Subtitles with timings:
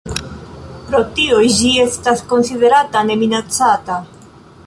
[0.85, 3.99] Pro tio ĝi estas konsiderata Ne Minacata.